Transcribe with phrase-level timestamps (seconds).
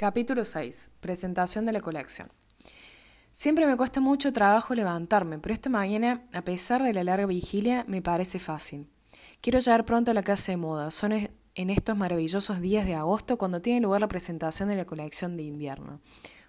[0.00, 0.90] Capítulo 6.
[1.00, 2.28] Presentación de la colección.
[3.32, 7.84] Siempre me cuesta mucho trabajo levantarme, pero esta mañana, a pesar de la larga vigilia,
[7.88, 8.88] me parece fácil.
[9.40, 10.92] Quiero llegar pronto a la casa de moda.
[10.92, 15.36] Son en estos maravillosos días de agosto cuando tiene lugar la presentación de la colección
[15.36, 16.00] de invierno.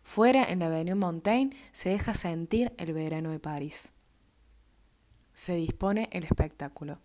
[0.03, 3.93] Fuera, en la Avenue Montaigne, se deja sentir el verano de París.
[5.33, 6.99] Se dispone el espectáculo.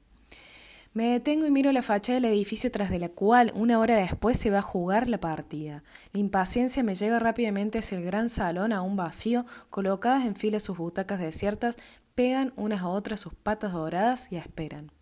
[0.94, 4.36] Me detengo y miro la fachada del edificio tras de la cual una hora después
[4.36, 5.82] se va a jugar la partida.
[6.12, 10.78] La impaciencia me lleva rápidamente hacia el gran salón aún vacío, colocadas en fila sus
[10.78, 11.78] butacas desiertas,
[12.14, 14.92] pegan unas a otras sus patas doradas y esperan.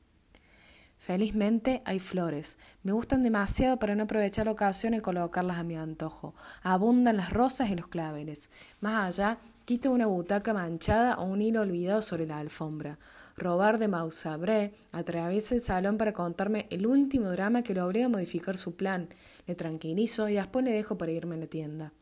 [1.03, 2.59] Felizmente hay flores.
[2.85, 6.37] Me gustan demasiado para no aprovechar la ocasión y colocarlas a mi antojo.
[6.63, 8.51] Abundan las rosas y los claveles.
[8.81, 13.01] Más allá, quito una butaca manchada o un hilo olvidado sobre la alfombra.
[13.37, 18.09] Robar de Mausabré atraviesa el salón para contarme el último drama que lo obliga a
[18.09, 19.09] modificar su plan.
[19.49, 21.93] Le tranquilizo y después le dejo para irme a la tienda.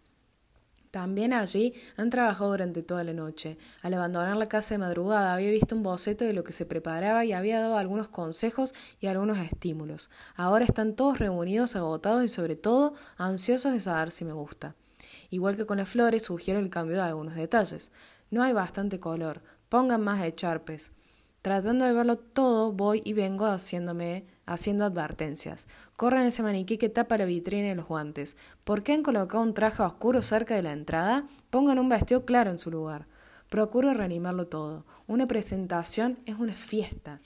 [0.91, 3.59] También allí han trabajado durante toda la noche.
[3.83, 7.24] Al abandonar la casa de madrugada había visto un boceto de lo que se preparaba
[7.24, 10.11] y había dado algunos consejos y algunos estímulos.
[10.35, 14.74] Ahora están todos reunidos, agotados y sobre todo ansiosos de saber si me gusta.
[15.30, 17.93] Igual que con las flores, sugiero el cambio de algunos detalles.
[18.30, 19.43] No hay bastante color.
[19.68, 20.93] Pongan más echarpes.
[21.43, 25.68] Tratando de verlo todo, voy y vengo haciéndome, haciendo advertencias.
[25.96, 28.37] Corren ese maniquí que tapa la vitrina y los guantes.
[28.65, 31.24] ¿Por qué han colocado un traje oscuro cerca de la entrada?
[31.51, 33.06] Pongan un vestido claro en su lugar.
[33.48, 34.84] Procuro reanimarlo todo.
[35.06, 37.21] Una presentación es una fiesta.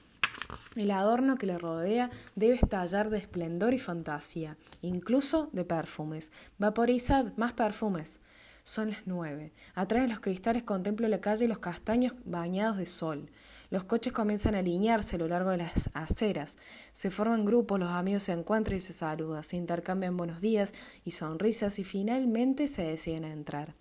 [0.76, 6.30] El adorno que le rodea debe estallar de esplendor y fantasía, incluso de perfumes.
[6.58, 8.20] Vaporizad más perfumes.
[8.64, 9.52] Son las nueve.
[9.74, 13.30] Atrás de los cristales contemplo la calle y los castaños bañados de sol.
[13.74, 16.56] Los coches comienzan a alinearse a lo largo de las aceras.
[16.92, 20.72] Se forman grupos, los amigos se encuentran y se saludan, se intercambian buenos días
[21.04, 23.74] y sonrisas y finalmente se deciden a entrar.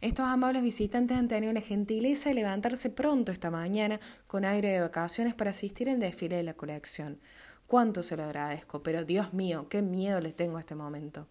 [0.00, 4.80] Estos amables visitantes han tenido la gentileza de levantarse pronto esta mañana con aire de
[4.80, 7.20] vacaciones para asistir al desfile de la colección.
[7.68, 11.28] Cuánto se lo agradezco, pero Dios mío, qué miedo les tengo a este momento.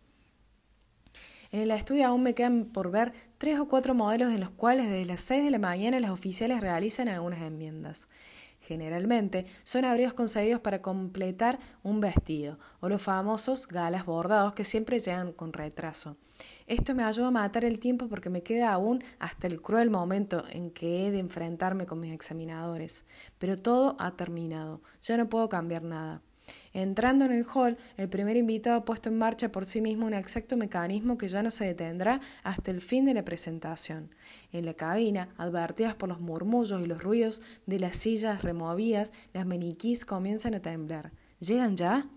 [1.56, 4.90] En el estudio aún me quedan por ver tres o cuatro modelos en los cuales
[4.90, 8.10] desde las seis de la mañana los oficiales realizan algunas enmiendas.
[8.60, 15.00] Generalmente son abrigos concebidos para completar un vestido, o los famosos galas bordados que siempre
[15.00, 16.18] llegan con retraso.
[16.68, 20.44] Esto me ayuda a matar el tiempo porque me queda aún hasta el cruel momento
[20.50, 23.06] en que he de enfrentarme con mis examinadores.
[23.38, 26.22] Pero todo ha terminado, ya no puedo cambiar nada.
[26.76, 30.14] Entrando en el hall, el primer invitado ha puesto en marcha por sí mismo un
[30.14, 34.14] exacto mecanismo que ya no se detendrá hasta el fin de la presentación.
[34.52, 39.46] En la cabina, advertidas por los murmullos y los ruidos de las sillas removidas, las
[39.46, 41.14] meniquís comienzan a temblar.
[41.40, 42.10] ¿Llegan ya?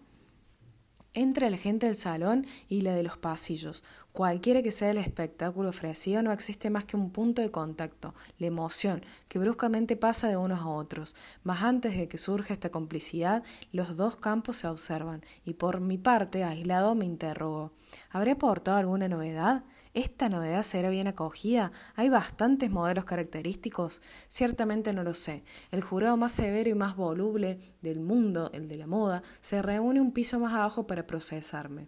[1.14, 3.84] Entra la gente del salón y la de los pasillos.
[4.18, 8.48] Cualquiera que sea el espectáculo ofrecido, no existe más que un punto de contacto, la
[8.48, 11.14] emoción, que bruscamente pasa de unos a otros.
[11.44, 15.98] Mas antes de que surja esta complicidad, los dos campos se observan, y por mi
[15.98, 17.70] parte, aislado, me interrogo.
[18.10, 19.62] ¿Habré aportado alguna novedad?
[19.94, 21.70] ¿Esta novedad será bien acogida?
[21.94, 24.02] ¿Hay bastantes modelos característicos?
[24.26, 25.44] Ciertamente no lo sé.
[25.70, 30.00] El jurado más severo y más voluble del mundo, el de la moda, se reúne
[30.00, 31.86] un piso más abajo para procesarme.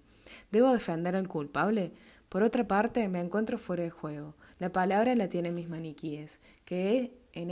[0.52, 1.92] ¿Debo defender al culpable?
[2.30, 4.36] Por otra parte, me encuentro fuera de juego.
[4.60, 7.50] La palabra la tienen mis maniquíes, que en,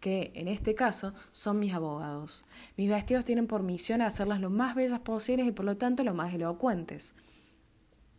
[0.00, 2.44] que en este caso son mis abogados.
[2.76, 6.12] Mis vestidos tienen por misión hacerlas lo más bellas posibles y por lo tanto lo
[6.12, 7.14] más elocuentes.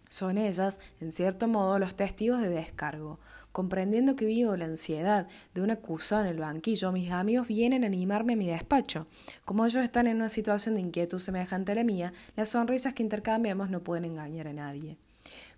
[0.10, 3.20] Son ellas, en cierto modo, los testigos de descargo.
[3.52, 7.88] Comprendiendo que vivo la ansiedad de un acusado en el banquillo, mis amigos vienen a
[7.88, 9.06] animarme a mi despacho.
[9.46, 13.04] Como ellos están en una situación de inquietud semejante a la mía, las sonrisas que
[13.04, 14.98] intercambiamos no pueden engañar a nadie.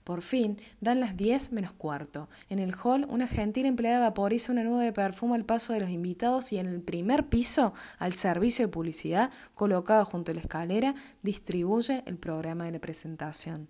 [0.04, 2.28] Por fin, dan las diez menos cuarto.
[2.50, 5.90] En el hall, una gentil empleada vaporiza una nube de perfume al paso de los
[5.90, 10.96] invitados y en el primer piso, al servicio de publicidad, colocado junto a la escalera,
[11.22, 13.68] distribuye el programa de la presentación.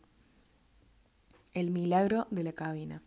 [1.54, 3.02] El milagro de la cabina.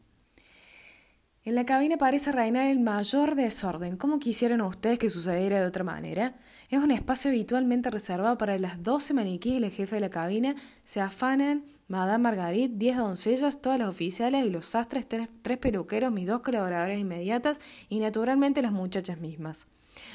[1.46, 3.98] En la cabina parece reinar el mayor desorden.
[3.98, 6.36] ¿Cómo quisieran ustedes que sucediera de otra manera?
[6.70, 10.54] Es un espacio habitualmente reservado para las doce maniquíes y el jefe de la cabina.
[10.84, 16.10] Se afanan Madame Marguerite, diez doncellas, todas las oficiales y los sastres, tres, tres peluqueros,
[16.10, 17.60] mis dos colaboradoras inmediatas
[17.90, 19.66] y naturalmente las muchachas mismas.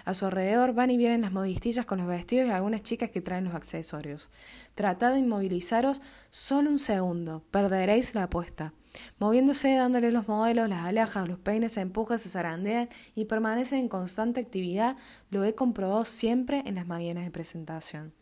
[0.05, 3.21] A su alrededor van y vienen las modistillas con los vestidos y algunas chicas que
[3.21, 4.31] traen los accesorios.
[4.73, 8.73] Tratad de inmovilizaros solo un segundo, perderéis la apuesta.
[9.19, 13.89] Moviéndose, dándole los modelos, las alhajas, los peines se empujan, se zarandean y permanecen en
[13.89, 14.97] constante actividad,
[15.29, 18.13] lo he comprobado siempre en las mañanas de presentación.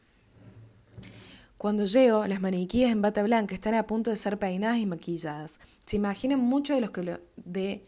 [1.58, 5.60] Cuando llego, las maniquíes en bata blanca están a punto de ser peinadas y maquilladas.
[5.86, 7.84] Se imaginan mucho de los que de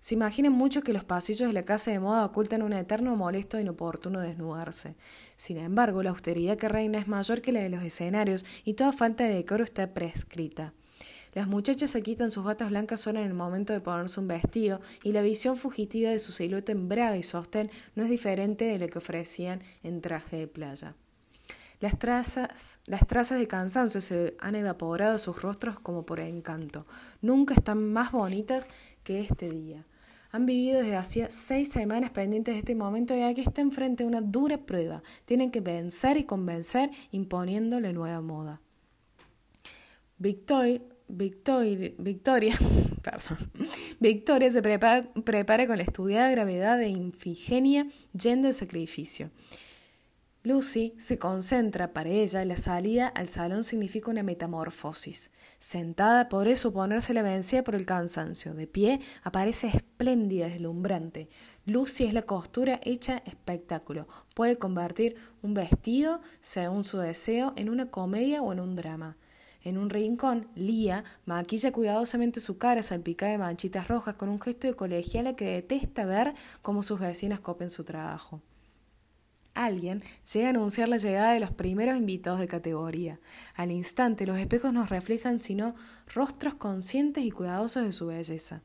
[0.00, 3.58] se imaginan mucho que los pasillos de la casa de moda ocultan un eterno molesto
[3.58, 4.96] e inoportuno desnudarse.
[5.36, 8.92] Sin embargo, la austeridad que reina es mayor que la de los escenarios y toda
[8.92, 10.72] falta de decoro está prescrita.
[11.32, 14.80] Las muchachas se quitan sus batas blancas solo en el momento de ponerse un vestido
[15.04, 18.78] y la visión fugitiva de su silueta en braga y sostén no es diferente de
[18.78, 20.94] la que ofrecían en traje de playa.
[21.80, 26.86] Las trazas, las trazas de cansancio se han evaporado de sus rostros como por encanto.
[27.22, 28.68] Nunca están más bonitas
[29.02, 29.86] que este día.
[30.32, 34.06] Han vivido desde hacía seis semanas pendientes de este momento y aquí están frente a
[34.06, 35.02] una dura prueba.
[35.24, 38.60] Tienen que vencer y convencer imponiendo la nueva moda.
[40.18, 42.54] Victoria Victoria, Victoria,
[43.98, 49.30] Victoria se prepara, prepara con la estudiada gravedad de Infigenia yendo al sacrificio.
[50.42, 55.32] Lucy se concentra para ella, la salida al salón significa una metamorfosis.
[55.58, 58.54] Sentada podré suponerse la vencida por el cansancio.
[58.54, 61.28] De pie aparece espléndida, deslumbrante.
[61.66, 64.08] Lucy es la costura hecha espectáculo.
[64.34, 69.18] Puede convertir un vestido, según su deseo, en una comedia o en un drama.
[69.62, 74.66] En un rincón, Lía maquilla cuidadosamente su cara salpicada de manchitas rojas con un gesto
[74.66, 78.40] de colegiala que detesta ver cómo sus vecinas copen su trabajo.
[79.54, 80.02] Alguien
[80.32, 83.20] llega a anunciar la llegada de los primeros invitados de categoría.
[83.54, 85.74] Al instante los espejos nos reflejan sino
[86.14, 88.62] rostros conscientes y cuidadosos de su belleza.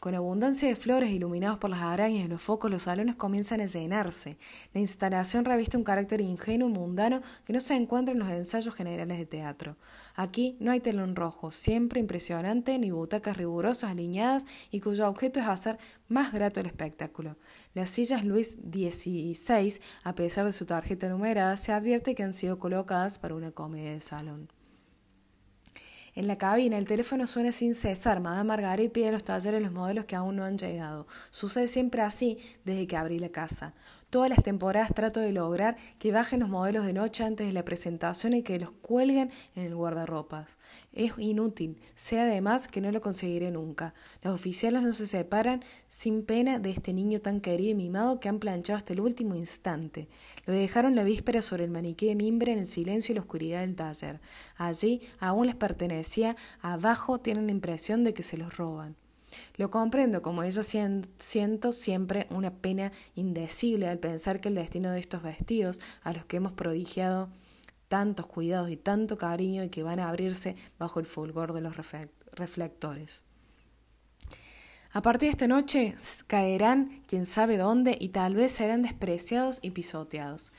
[0.00, 3.66] Con abundancia de flores iluminados por las arañas y los focos, los salones comienzan a
[3.66, 4.38] llenarse.
[4.72, 8.74] La instalación reviste un carácter ingenuo y mundano que no se encuentra en los ensayos
[8.74, 9.76] generales de teatro.
[10.14, 15.46] Aquí no hay telón rojo, siempre impresionante, ni butacas rigurosas alineadas y cuyo objeto es
[15.46, 15.76] hacer
[16.08, 17.36] más grato el espectáculo.
[17.74, 22.58] Las sillas Luis XVI, a pesar de su tarjeta numerada, se advierte que han sido
[22.58, 24.59] colocadas para una comedia de salón.
[26.14, 28.20] En la cabina el teléfono suena sin cesar.
[28.20, 31.06] Madame Margaret pide a los talleres los modelos que aún no han llegado.
[31.30, 33.74] Sucede siempre así desde que abrí la casa.
[34.10, 37.64] Todas las temporadas trato de lograr que bajen los modelos de noche antes de la
[37.64, 40.58] presentación y que los cuelguen en el guardarropas.
[40.92, 43.94] Es inútil, sé además que no lo conseguiré nunca.
[44.22, 48.28] Los oficiales no se separan sin pena de este niño tan querido y mimado que
[48.28, 50.08] han planchado hasta el último instante.
[50.44, 53.60] Lo dejaron la víspera sobre el maniquí de mimbre en el silencio y la oscuridad
[53.60, 54.20] del taller.
[54.56, 58.96] Allí aún les pertenecía, abajo tienen la impresión de que se los roban.
[59.56, 65.00] Lo comprendo, como ella siento siempre una pena indecible al pensar que el destino de
[65.00, 67.28] estos vestidos, a los que hemos prodigiado
[67.88, 71.74] tantos cuidados y tanto cariño y que van a abrirse bajo el fulgor de los
[72.32, 73.24] reflectores.
[74.92, 75.94] A partir de esta noche
[76.26, 80.52] caerán quién sabe dónde y tal vez serán despreciados y pisoteados.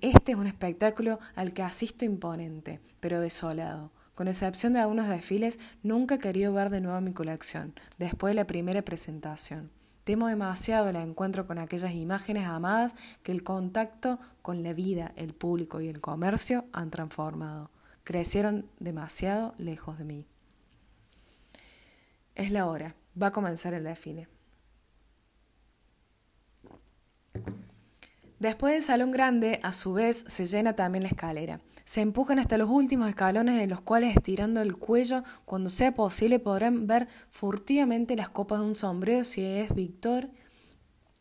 [0.00, 3.90] Este es un espectáculo al que asisto imponente, pero desolado.
[4.14, 8.36] Con excepción de algunos desfiles, nunca he querido ver de nuevo mi colección, después de
[8.36, 9.70] la primera presentación.
[10.04, 15.34] Temo demasiado el encuentro con aquellas imágenes amadas que el contacto con la vida, el
[15.34, 17.70] público y el comercio han transformado.
[18.04, 20.26] Crecieron demasiado lejos de mí.
[22.34, 22.94] Es la hora.
[23.20, 24.28] Va a comenzar el desfile.
[28.38, 31.60] Después del salón grande, a su vez, se llena también la escalera.
[31.84, 36.38] Se empujan hasta los últimos escalones de los cuales estirando el cuello, cuando sea posible,
[36.38, 40.30] podrán ver furtivamente las copas de un sombrero si es Víctor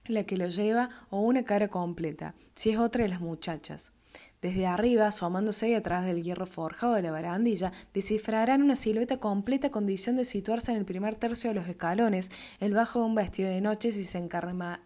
[0.05, 3.93] la que lo lleva o una cara completa, si es otra de las muchachas.
[4.41, 9.71] Desde arriba, asomándose y atrás del hierro forjado de la barandilla, descifrarán una silueta completa
[9.71, 13.49] condición de situarse en el primer tercio de los escalones, el bajo de un vestido
[13.49, 14.81] de noche si se encaraman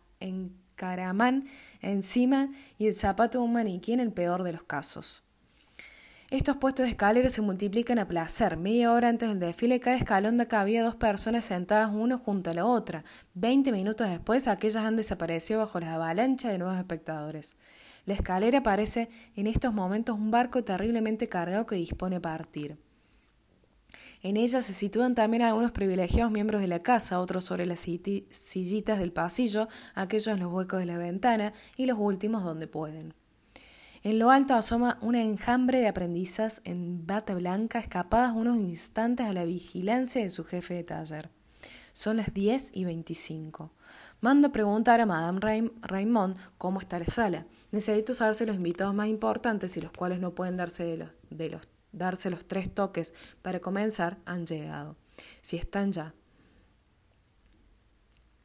[1.81, 5.26] encima y el zapato de un maniquí en el peor de los casos.
[6.29, 8.57] Estos puestos de escaleras se multiplican a placer.
[8.57, 12.53] Media hora antes del desfile, cada escalón de había dos personas sentadas uno junto a
[12.53, 13.05] la otra.
[13.33, 17.55] Veinte minutos después, aquellas han desaparecido bajo la avalancha de nuevos espectadores.
[18.05, 19.07] La escalera parece
[19.37, 22.77] en estos momentos un barco terriblemente cargado que dispone a partir.
[24.21, 28.99] En ella se sitúan también algunos privilegiados miembros de la casa, otros sobre las sillitas
[28.99, 33.13] del pasillo, aquellos en los huecos de la ventana y los últimos donde pueden.
[34.07, 39.33] En lo alto asoma un enjambre de aprendizas en bata blanca escapadas unos instantes a
[39.33, 41.29] la vigilancia de su jefe de taller.
[41.91, 43.73] Son las diez y veinticinco.
[44.21, 47.47] Mando preguntar a Madame Raymond cómo está la sala.
[47.73, 51.49] Necesito saberse los invitados más importantes y los cuales no pueden darse de los, de
[51.49, 54.95] los, darse los tres toques para comenzar han llegado.
[55.41, 56.13] Si están ya.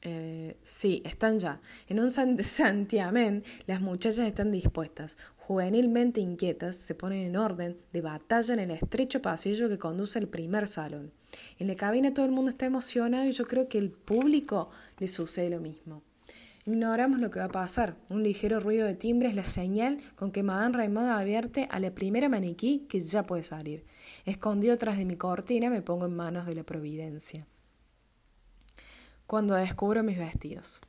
[0.05, 1.61] Eh, sí, están ya.
[1.87, 2.11] En un
[2.43, 5.17] santiamén las muchachas están dispuestas
[5.53, 10.27] juvenilmente inquietas, se ponen en orden de batalla en el estrecho pasillo que conduce al
[10.27, 11.13] primer salón.
[11.59, 15.09] En la cabina todo el mundo está emocionado y yo creo que el público le
[15.09, 16.03] sucede lo mismo.
[16.65, 17.97] Ignoramos lo que va a pasar.
[18.09, 21.95] Un ligero ruido de timbre es la señal con que Madame Raymond advierte a la
[21.95, 23.85] primera maniquí que ya puede salir.
[24.25, 27.47] Escondido tras de mi cortina me pongo en manos de la providencia.
[29.27, 30.81] Cuando descubro mis vestidos.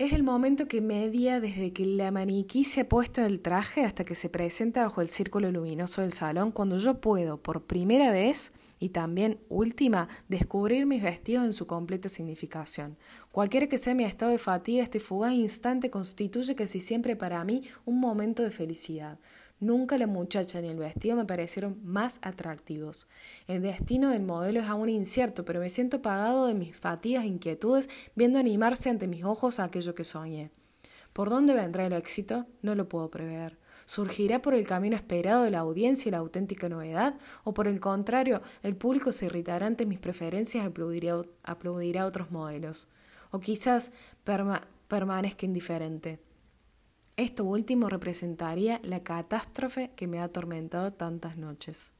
[0.00, 4.02] Es el momento que media desde que la maniquí se ha puesto el traje hasta
[4.02, 8.54] que se presenta bajo el círculo luminoso del salón, cuando yo puedo, por primera vez,
[8.78, 12.96] y también, última, descubrir mis vestidos en su completa significación.
[13.30, 17.64] Cualquiera que sea mi estado de fatiga, este fugaz instante constituye casi siempre para mí
[17.84, 19.18] un momento de felicidad.
[19.60, 23.06] Nunca la muchacha ni el vestido me parecieron más atractivos.
[23.46, 27.28] El destino del modelo es aún incierto, pero me siento pagado de mis fatigas e
[27.28, 30.50] inquietudes viendo animarse ante mis ojos aquello que soñé.
[31.12, 32.46] ¿Por dónde vendrá el éxito?
[32.62, 33.58] No lo puedo prever.
[33.84, 37.16] ¿Surgirá por el camino esperado de la audiencia y la auténtica novedad?
[37.44, 40.66] ¿O por el contrario, el público se irritará ante mis preferencias y
[41.44, 42.88] aplaudirá, otros modelos?
[43.30, 43.92] ¿O quizás
[44.24, 46.29] permanezca indiferente?
[47.20, 51.92] Esto último representaría la catástrofe que me ha atormentado tantas noches.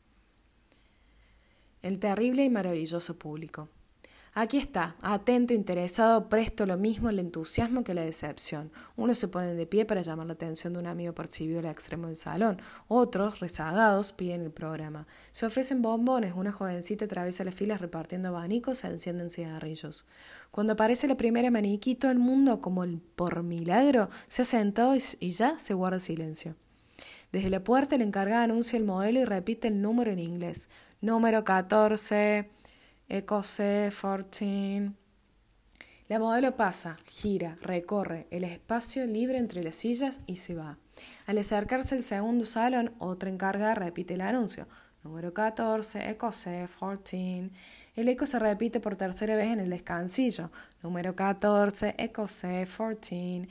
[1.83, 3.69] El terrible y maravilloso público.
[4.33, 8.71] Aquí está, atento, interesado, presto lo mismo el entusiasmo que la decepción.
[8.97, 12.07] Unos se ponen de pie para llamar la atención de un amigo percibido al extremo
[12.07, 12.63] del salón.
[12.87, 15.09] Otros, rezagados, piden el programa.
[15.33, 16.33] Se ofrecen bombones.
[16.37, 20.07] Una jovencita atraviesa las filas repartiendo abanicos, se encienden cigarrillos.
[20.53, 24.95] Cuando aparece la primera maniquí, todo el mundo, como el por milagro, se ha sentado
[24.95, 26.55] y ya se guarda silencio.
[27.33, 30.69] Desde la puerta el encargado anuncia el modelo y repite el número en inglés.
[31.01, 32.60] Número 14.
[33.13, 34.93] Ecose 14.
[36.07, 40.79] La modelo pasa, gira, recorre el espacio libre entre las sillas y se va.
[41.27, 44.69] Al acercarse al segundo salón, otra encargada repite el anuncio.
[45.03, 47.51] Número 14, Ecose 14.
[47.97, 50.53] El eco se repite por tercera vez en el descansillo.
[50.81, 53.49] Número 14, Ecose 14.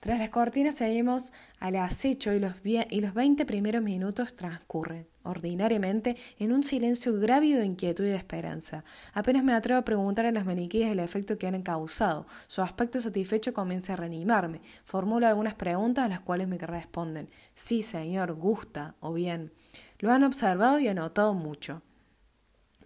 [0.00, 6.16] Tras las cortinas seguimos al acecho y los, y los 20 primeros minutos transcurren, ordinariamente,
[6.38, 8.82] en un silencio grávido de inquietud y de esperanza.
[9.12, 12.26] Apenas me atrevo a preguntar a las maniquíes el efecto que han causado.
[12.46, 14.62] Su aspecto satisfecho comienza a reanimarme.
[14.84, 19.52] Formulo algunas preguntas a las cuales me responden sí, señor, gusta o bien.
[19.98, 21.82] Lo han observado y anotado mucho.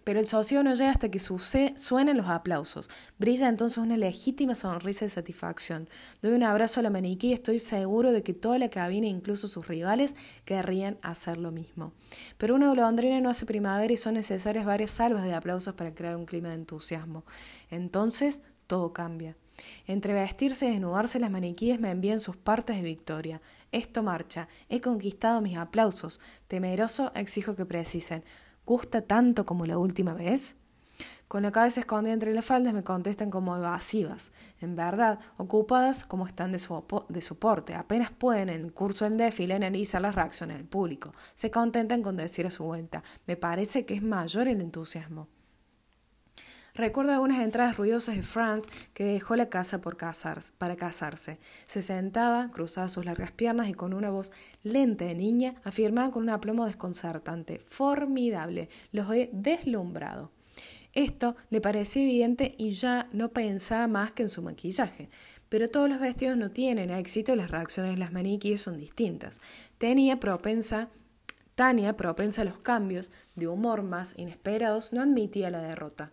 [0.05, 2.89] Pero el socio no llega hasta que suenen los aplausos.
[3.17, 5.89] Brilla entonces una legítima sonrisa de satisfacción.
[6.21, 9.47] Doy un abrazo a la maniquí y estoy seguro de que toda la cabina, incluso
[9.47, 11.91] sus rivales, querrían hacer lo mismo.
[12.37, 16.15] Pero una golondrina no hace primavera y son necesarias varias salvas de aplausos para crear
[16.15, 17.25] un clima de entusiasmo.
[17.71, 19.35] Entonces todo cambia.
[19.87, 23.41] Entre vestirse y desnudarse, las maniquíes me envían sus partes de victoria.
[23.71, 24.49] Esto marcha.
[24.69, 26.19] He conquistado mis aplausos.
[26.47, 28.23] Temeroso exijo que precisen
[28.65, 30.55] gusta tanto como la última vez?
[31.27, 34.31] Con la cabeza escondida entre las faldas me contestan como evasivas,
[34.61, 37.73] en verdad, ocupadas como están de, soporte.
[37.73, 41.13] Apenas pueden en el curso del défile analizar las reacciones del público.
[41.33, 45.27] Se contentan con decir a su vuelta, me parece que es mayor el entusiasmo.
[46.75, 51.39] Recuerdo algunas entradas ruidosas de Franz que dejó la casa por casarse, para casarse.
[51.67, 56.23] Se sentaba, cruzaba sus largas piernas y con una voz lenta de niña afirmaba con
[56.23, 57.59] un aplomo desconcertante.
[57.59, 58.67] Formidable.
[58.91, 60.31] Los he deslumbrado.
[60.91, 65.09] Esto le parecía evidente y ya no pensaba más que en su maquillaje.
[65.47, 69.39] Pero todos los vestidos no tienen éxito y las reacciones de las maniquíes son distintas.
[69.77, 70.89] Tenía propensa
[71.55, 76.11] Tania, propensa a los cambios de humor más inesperados, no admitía la derrota.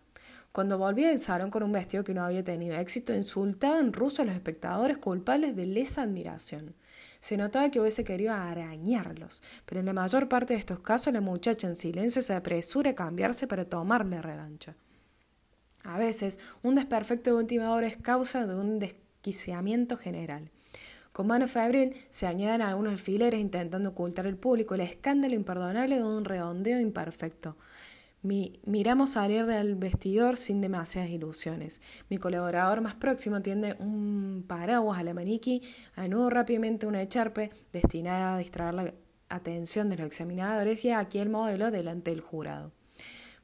[0.53, 4.21] Cuando volvía del salón con un vestido que no había tenido éxito, insultaba en ruso
[4.21, 6.75] a los espectadores culpables de lesa admiración.
[7.21, 11.23] Se notaba que hubiese querido arañarlos, pero en la mayor parte de estos casos la
[11.23, 14.77] muchacha en silencio se apresura a cambiarse para tomarle revancha.
[15.85, 20.51] A veces, un desperfecto de última hora es causa de un desquiciamiento general.
[21.13, 26.05] Con mano febril se añaden algunos alfileres intentando ocultar al público el escándalo imperdonable de
[26.05, 27.57] un redondeo imperfecto
[28.23, 31.81] miramos salir del vestidor sin demasiadas ilusiones.
[32.09, 35.63] Mi colaborador más próximo tiende un paraguas a la maniquí,
[35.95, 38.95] anudo rápidamente una echarpe destinada a distraer la
[39.29, 42.73] atención de los examinadores y aquí el modelo delante del jurado.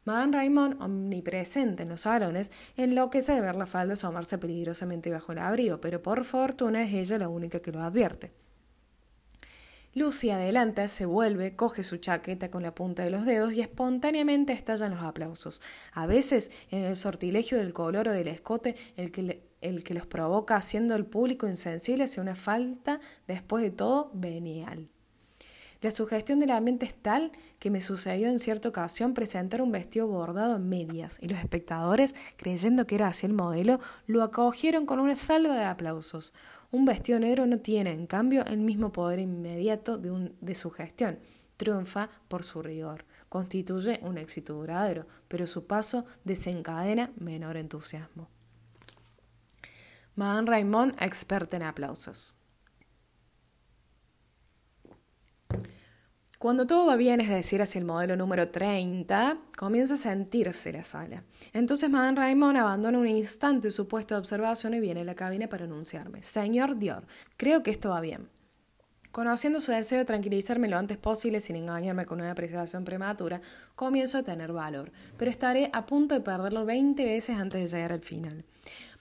[0.04, 5.38] Madame Raymond, omnipresente en los salones, enloquece de ver la falda asomarse peligrosamente bajo el
[5.38, 8.32] abrigo, pero por fortuna es ella la única que lo advierte.
[9.98, 14.52] Lucy adelanta, se vuelve, coge su chaqueta con la punta de los dedos y espontáneamente
[14.52, 15.60] estallan los aplausos.
[15.92, 20.06] A veces, en el sortilegio del color o del escote, el que el que los
[20.06, 24.88] provoca haciendo al público insensible hacia una falta, después de todo, venial.
[25.80, 30.08] La sugestión del ambiente es tal que me sucedió en cierta ocasión presentar un vestido
[30.08, 34.98] bordado en medias y los espectadores, creyendo que era así el modelo, lo acogieron con
[34.98, 36.34] una salva de aplausos.
[36.70, 41.18] Un vestido negro no tiene, en cambio, el mismo poder inmediato de, un, de sugestión.
[41.56, 43.06] Triunfa por su rigor.
[43.28, 48.28] Constituye un éxito duradero, pero su paso desencadena menor entusiasmo.
[50.14, 52.38] Madame Raymond, experta en aplausos.
[56.38, 60.85] Cuando todo va bien, es decir, hacia el modelo número 30, comienza a sentirse la
[60.85, 61.25] sala.
[61.52, 65.49] Entonces Madame Raymond abandona un instante su puesto de observación y viene a la cabina
[65.49, 66.23] para anunciarme.
[66.23, 68.28] Señor Dior, creo que esto va bien.
[69.11, 73.40] Conociendo su deseo de tranquilizarme lo antes posible sin engañarme con una apreciación prematura,
[73.75, 77.90] comienzo a tener valor, pero estaré a punto de perderlo 20 veces antes de llegar
[77.90, 78.45] al final.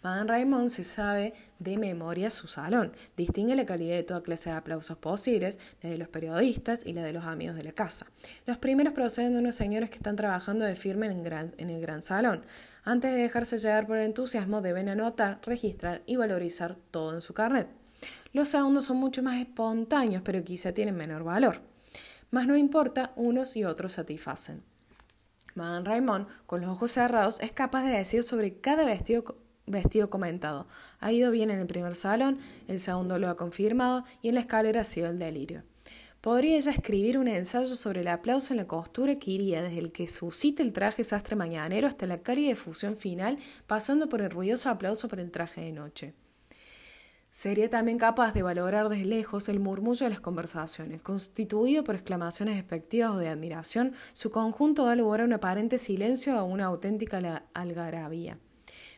[0.07, 4.55] Madame Raymond se sabe de memoria su salón, distingue la calidad de toda clase de
[4.55, 8.07] aplausos posibles, la de los periodistas y la de los amigos de la casa.
[8.45, 12.45] Los primeros proceden de unos señores que están trabajando de firme en, el gran salón.
[12.85, 17.33] Antes de dejarse llevar por el entusiasmo, deben anotar, registrar y valorizar todo en su
[17.33, 17.67] carnet.
[18.31, 21.59] Los segundos son mucho más espontáneos, pero quizá tienen menor valor.
[22.31, 24.63] Más no importa, unos y otros satisfacen.
[25.53, 30.67] Madame Raymond, con los ojos cerrados, es capaz de decir sobre cada vestido vestido comentado.
[30.99, 34.41] Ha ido bien en el primer salón, el segundo lo ha confirmado y en la
[34.41, 35.63] escalera ha sido el delirio.
[36.21, 39.91] Podría ella escribir un ensayo sobre el aplauso en la costura que iría desde el
[39.91, 44.69] que suscita el traje sastre mañanero hasta la cálida fusión final, pasando por el ruidoso
[44.69, 46.13] aplauso por el traje de noche.
[47.29, 51.01] Sería también capaz de valorar desde lejos el murmullo de las conversaciones.
[51.01, 56.35] Constituido por exclamaciones despectivas o de admiración, su conjunto da lugar a un aparente silencio
[56.35, 58.39] o a una auténtica algarabía.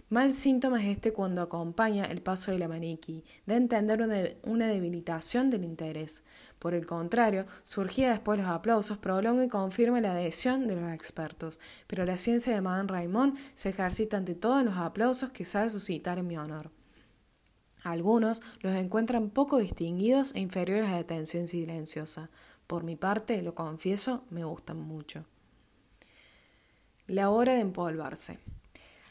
[0.09, 4.01] Mal síntoma es este cuando acompaña el paso de la maniquí, a entender
[4.43, 6.23] una, debilitación del interés.
[6.57, 11.59] Por el contrario, surgía después los aplausos, prolonga y confirma la adhesión de los expertos.
[11.85, 15.69] Pero la ciencia de Madame Raymond se ejercita ante todo en los aplausos que sabe
[15.69, 16.71] suscitar en mi honor.
[17.83, 22.31] Algunos los encuentran poco distinguidos e inferiores a la atención silenciosa.
[22.65, 25.25] Por mi parte, lo confieso, me gustan mucho.
[27.05, 28.39] La hora de empolvarse.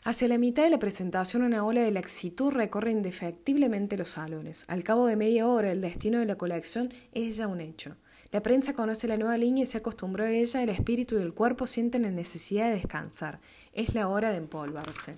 [0.08, 4.64] Hacia la mitad de la presentación, una ola de laxitud recorre indefectiblemente los salones.
[4.66, 7.94] Al cabo de media hora, el destino de la colección es ya un hecho.
[8.32, 11.34] La prensa conoce la nueva línea y se acostumbró a ella, el espíritu y el
[11.34, 13.40] cuerpo sienten la necesidad de descansar.
[13.74, 15.16] Es la hora de empolvarse.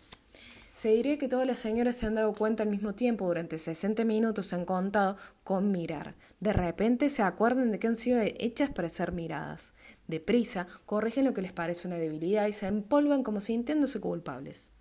[0.72, 4.04] Se diría que todas las señoras se han dado cuenta al mismo tiempo, durante 60
[4.04, 6.16] minutos se han contado con mirar.
[6.40, 9.72] De repente se acuerdan de que han sido hechas para ser miradas.
[10.08, 14.72] Deprisa, corrigen lo que les parece una debilidad y se empolvan como sintiéndose culpables.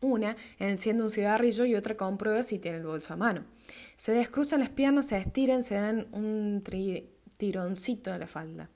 [0.00, 3.44] Una enciende un cigarrillo y otra comprueba si tiene el bolso a mano.
[3.96, 6.62] Se descruzan las piernas, se estiran, se dan un
[7.36, 8.70] tironcito a la falda.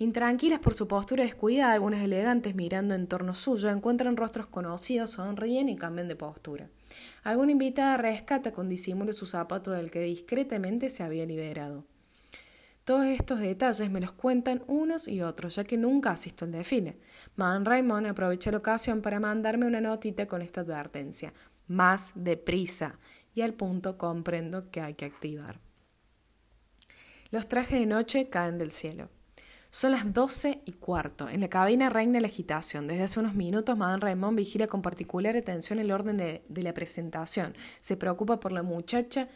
[0.00, 5.68] Intranquilas por su postura descuidada, algunas elegantes mirando en torno suyo encuentran rostros conocidos, sonríen
[5.68, 6.68] y cambian de postura.
[7.24, 11.84] Alguna invitada rescata con disimulo su zapato del que discretamente se había liberado.
[12.88, 16.98] Todos estos detalles me los cuentan unos y otros, ya que nunca asisto al desfile.
[17.36, 21.34] Madame Raymond aprovecha la ocasión para mandarme una notita con esta advertencia.
[21.66, 22.98] Más deprisa.
[23.34, 25.60] Y al punto comprendo que hay que activar.
[27.30, 29.10] Los trajes de noche caen del cielo.
[29.68, 31.28] Son las doce y cuarto.
[31.28, 32.86] En la cabina reina la agitación.
[32.86, 36.72] Desde hace unos minutos, Madame Raymond vigila con particular atención el orden de, de la
[36.72, 37.54] presentación.
[37.80, 39.28] Se preocupa por la muchacha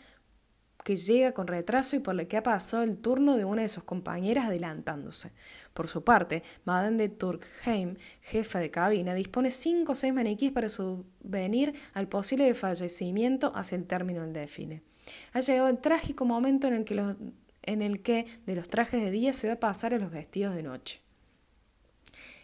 [0.85, 3.69] que llega con retraso y por la que ha pasado el turno de una de
[3.69, 5.33] sus compañeras adelantándose.
[5.75, 10.69] Por su parte, Madame de Turkheim, jefa de cabina, dispone cinco o seis maniquíes para
[10.69, 14.83] subvenir al posible fallecimiento hacia el término del défile.
[15.33, 16.95] Ha llegado el trágico momento en que
[17.65, 20.55] en el que de los trajes de día se va a pasar a los vestidos
[20.55, 21.01] de noche.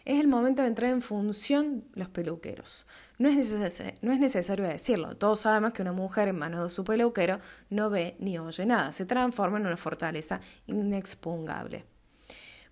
[0.09, 2.87] Es el momento de entrar en función los peluqueros.
[3.19, 3.53] No es,
[4.01, 8.39] necesario decirlo, todos sabemos que una mujer en manos de su peluquero no ve ni
[8.39, 11.85] oye nada, se transforma en una fortaleza inexpugnable.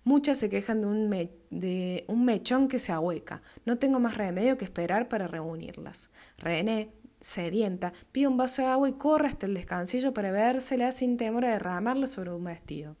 [0.02, 1.10] Muchas se quejan de un,
[1.50, 3.40] de un mechón que se ahueca.
[3.64, 6.10] No tengo más remedio que esperar para reunirlas.
[6.38, 11.16] René, sedienta, pide un vaso de agua y corre hasta el descansillo para vérsela sin
[11.16, 12.96] temor a derramarla sobre un vestido.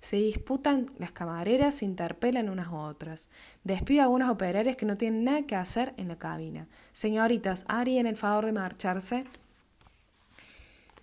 [0.00, 3.28] Se disputan las camareras, se interpelan unas a otras.
[3.64, 6.68] Despido a algunos operarios que no tienen nada que hacer en la cabina.
[6.92, 9.24] Señoritas, ¿harían el favor de marcharse?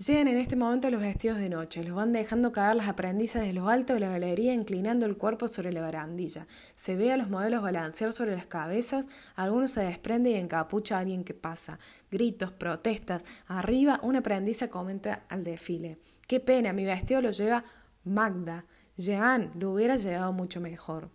[0.06, 3.52] Llegan en este momento los vestidos de noche, los van dejando caer las aprendizas de
[3.52, 6.48] lo alto de la galería, inclinando el cuerpo sobre la barandilla.
[6.74, 11.00] Se ve a los modelos balancear sobre las cabezas, algunos se desprende y encapucha a
[11.02, 11.80] alguien que pasa.
[12.10, 13.26] Gritos, protestas.
[13.48, 15.98] Arriba, una aprendiza comenta al desfile.
[16.28, 17.66] Qué pena, mi vestido lo lleva
[18.10, 18.66] Magda.
[18.98, 21.10] Jean, lo hubiera llegado mucho mejor.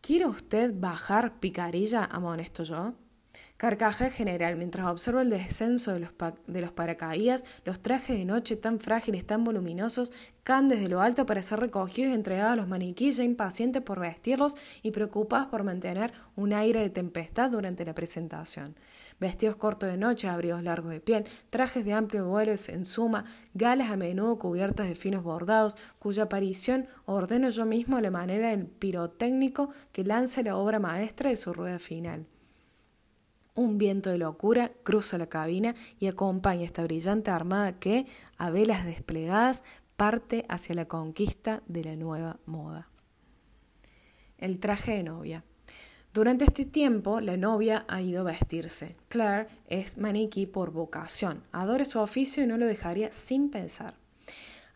[0.00, 2.04] ¿Quiere usted bajar picarilla?
[2.04, 2.94] amonesto yo.
[3.56, 6.10] Carcaja general mientras observo el descenso de los,
[6.46, 10.12] de los paracaídas, los trajes de noche tan frágiles, tan voluminosos,
[10.44, 14.54] caen desde lo alto para ser recogidos y entregados a los maniquíes impacientes por vestirlos
[14.82, 18.76] y preocupados por mantener un aire de tempestad durante la presentación.
[19.20, 23.90] Vestidos cortos de noche, abrigos largos de piel, trajes de amplio vuelo en suma, galas
[23.90, 28.66] a menudo cubiertas de finos bordados, cuya aparición ordeno yo mismo a la manera del
[28.66, 32.26] pirotécnico que lanza la obra maestra de su rueda final.
[33.56, 38.84] Un viento de locura cruza la cabina y acompaña esta brillante armada que, a velas
[38.84, 39.64] desplegadas,
[39.96, 42.88] parte hacia la conquista de la nueva moda.
[44.36, 45.44] El traje de novia.
[46.18, 48.96] Durante este tiempo, la novia ha ido a vestirse.
[49.08, 53.94] Claire es maniquí por vocación, adora su oficio y no lo dejaría sin pensar.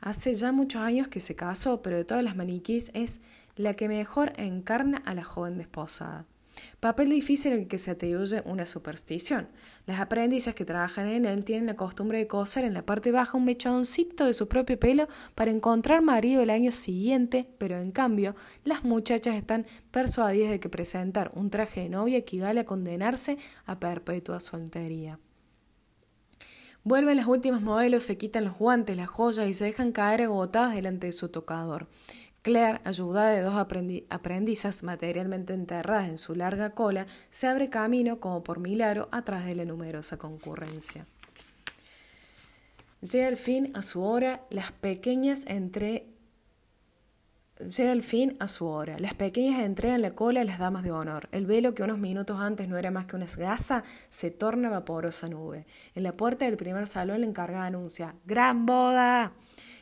[0.01, 3.21] Hace ya muchos años que se casó, pero de todas las maniquís es
[3.57, 6.27] la que mejor encarna a la joven desposada.
[6.81, 9.49] Papel difícil en el que se atribuye una superstición.
[9.87, 13.39] Las aprendices que trabajan en él tienen la costumbre de coser en la parte baja
[13.39, 18.35] un mechoncito de su propio pelo para encontrar marido el año siguiente, pero en cambio
[18.65, 23.79] las muchachas están persuadidas de que presentar un traje de novia equivale a condenarse a
[23.79, 25.19] perpetua soltería.
[26.85, 30.75] Vuelven los últimos modelos, se quitan los guantes, las joyas y se dejan caer agotadas
[30.75, 31.87] delante de su tocador.
[32.43, 38.43] Claire, ayudada de dos aprendizas materialmente enterradas en su larga cola, se abre camino como
[38.43, 41.07] por milagro atrás de la numerosa concurrencia.
[43.01, 46.13] Llega el fin a su hora, las pequeñas entre
[47.59, 48.99] Llega el fin a su hora.
[48.99, 51.29] Las pequeñas entregan la cola a las damas de honor.
[51.31, 55.29] El velo, que unos minutos antes no era más que una gasa, se torna vaporosa
[55.29, 55.67] nube.
[55.95, 59.33] En la puerta del primer salón la encargada anuncia: ¡Gran boda!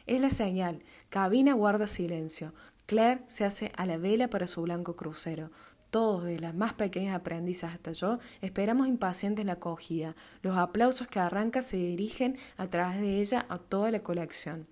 [0.07, 0.83] Es la señal.
[1.09, 2.55] Cabina guarda silencio.
[2.87, 5.51] Claire se hace a la vela para su blanco crucero.
[5.91, 10.15] Todos, de las más pequeñas aprendizas hasta yo, esperamos impacientes la acogida.
[10.43, 14.69] Los aplausos que arranca se dirigen a través de ella a toda la colección.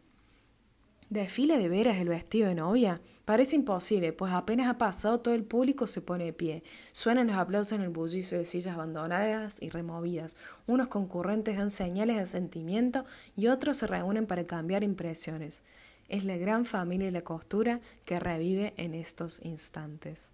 [1.11, 3.01] ¿Desfile de veras el vestido de novia?
[3.25, 6.62] Parece imposible, pues apenas ha pasado todo el público se pone de pie.
[6.92, 10.37] Suenan los aplausos en el bullicio de sillas abandonadas y removidas.
[10.66, 13.05] Unos concurrentes dan señales de sentimiento
[13.37, 15.62] y otros se reúnen para cambiar impresiones
[16.09, 20.33] es la gran familia de la costura que revive en estos instantes.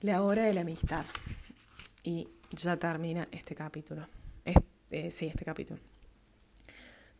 [0.00, 1.04] La hora de la amistad.
[2.02, 4.06] Y ya termina este capítulo.
[4.90, 5.80] Eh, sí, este capítulo.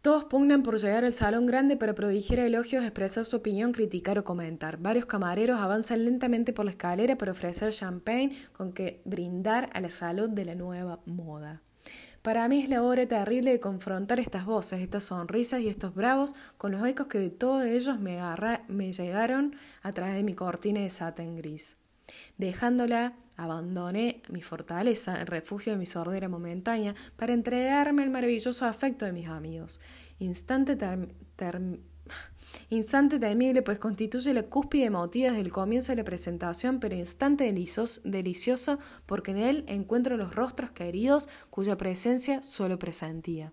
[0.06, 4.22] Todos pugnan por llegar al salón grande para prodigir elogios, expresar su opinión, criticar o
[4.22, 4.76] comentar.
[4.76, 9.90] Varios camareros avanzan lentamente por la escalera para ofrecer champagne con que brindar a la
[9.90, 11.60] salud de la nueva moda.
[12.22, 16.36] Para mí es la hora terrible de confrontar estas voces, estas sonrisas y estos bravos
[16.56, 18.20] con los ecos que de todos ellos me,
[18.68, 21.78] me llegaron a través de mi cortina de satin gris.
[22.38, 29.04] Dejándola, abandoné mi fortaleza, el refugio de mi sordera momentánea, para entregarme el maravilloso afecto
[29.04, 29.80] de mis amigos.
[30.18, 31.60] Instante ter
[32.70, 37.52] Instante temible, pues constituye la cúspide emotiva desde el comienzo de la presentación, pero instante
[38.04, 43.52] delicioso porque en él encuentro los rostros queridos cuya presencia solo presentía.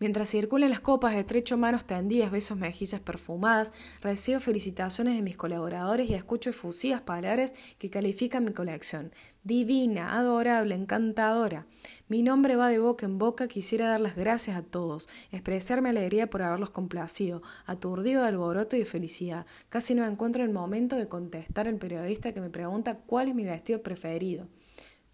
[0.00, 6.08] Mientras circulan las copas, estrecho manos tendidas, besos mejillas perfumadas, recibo felicitaciones de mis colaboradores
[6.08, 9.12] y escucho efusivas palabras que califican mi colección.
[9.44, 11.66] Divina, adorable, encantadora.
[12.08, 16.30] Mi nombre va de boca en boca, quisiera dar las gracias a todos, expresarme alegría
[16.30, 19.44] por haberlos complacido, aturdido de alboroto y de felicidad.
[19.68, 23.44] Casi no encuentro el momento de contestar al periodista que me pregunta cuál es mi
[23.44, 24.48] vestido preferido.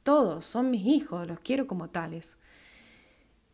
[0.04, 2.38] Todos son mis hijos, los quiero como tales.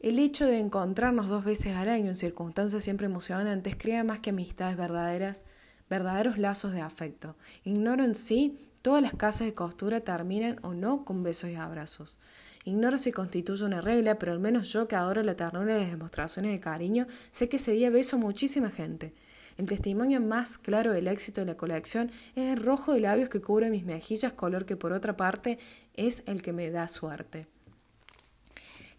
[0.03, 4.31] El hecho de encontrarnos dos veces al año en circunstancias siempre emocionantes crea más que
[4.31, 5.45] amistades verdaderas,
[5.89, 7.37] verdaderos lazos de afecto.
[7.63, 12.19] Ignoro en sí todas las casas de costura terminan o no con besos y abrazos.
[12.65, 15.91] Ignoro si constituye una regla, pero al menos yo que adoro la ternura y las
[15.93, 19.15] demostraciones de cariño, sé que ese día beso a muchísima gente.
[19.57, 23.41] El testimonio más claro del éxito de la colección es el rojo de labios que
[23.41, 25.61] cubre mis mejillas, color que por otra parte
[25.95, 27.47] es el que me da suerte.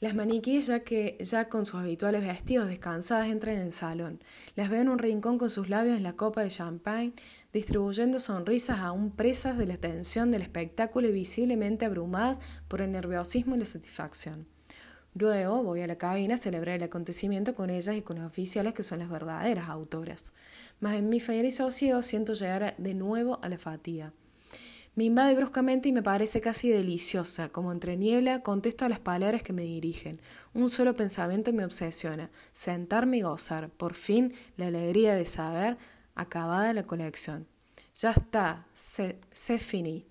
[0.03, 4.19] Las maniquíes, ya que ya con sus habituales vestidos descansadas, entran en el salón.
[4.53, 7.13] Las veo en un rincón con sus labios en la copa de champagne,
[7.53, 13.55] distribuyendo sonrisas aún presas de la tensión del espectáculo y visiblemente abrumadas por el nerviosismo
[13.55, 14.45] y la satisfacción.
[15.15, 18.73] Luego voy a la cabina a celebrar el acontecimiento con ellas y con los oficiales
[18.73, 20.33] que son las verdaderas autoras.
[20.81, 24.11] Mas en mi y sosiego siento llegar de nuevo a la fatiga.
[24.95, 27.49] Me invade bruscamente y me parece casi deliciosa.
[27.49, 30.21] Como entre niebla, contesto a las palabras que me dirigen.
[30.53, 32.29] Un solo pensamiento me obsesiona.
[32.51, 33.69] Sentarme y gozar.
[33.69, 35.77] Por fin, la alegría de saber,
[36.13, 37.47] acabada la colección.
[37.95, 40.05] Ya está, se, se finí.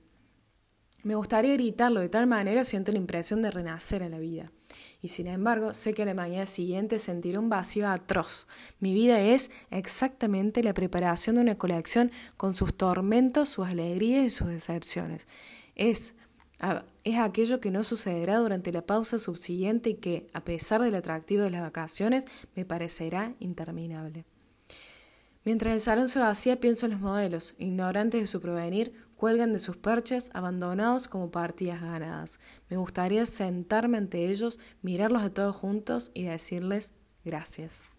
[1.05, 4.51] Me gustaría gritarlo de tal manera siento la impresión de renacer en la vida
[5.03, 8.47] y sin embargo sé que a la mañana siguiente sentiré un vacío atroz.
[8.79, 14.31] Mi vida es exactamente la preparación de una colección con sus tormentos, sus alegrías y
[14.31, 15.27] sus decepciones.
[15.75, 16.15] Es,
[17.03, 21.43] es aquello que no sucederá durante la pausa subsiguiente y que, a pesar del atractivo
[21.43, 24.25] de las vacaciones, me parecerá interminable.
[25.45, 29.61] Mientras el salón se vacía, pienso en los modelos, ignorantes de su provenir, cuelgan de
[29.61, 32.41] sus perchas, abandonados como partidas ganadas.
[32.69, 36.93] Me gustaría sentarme ante ellos, mirarlos a todos juntos y decirles
[37.25, 37.93] gracias.